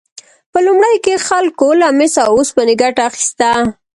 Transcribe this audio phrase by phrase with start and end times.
[0.51, 3.49] په لومړیو کې خلکو له مسو او اوسپنې ګټه اخیسته.